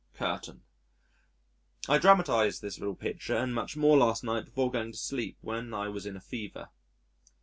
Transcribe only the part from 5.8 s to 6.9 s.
was in a fever.